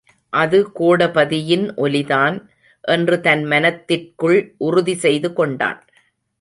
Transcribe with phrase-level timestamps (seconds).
[0.33, 2.37] அது கோடபதியின் ஒலிதான்!
[2.83, 4.39] என்று தன் மனத்திற்குள்
[4.57, 5.79] உறுதி செய்து கொண்டான்.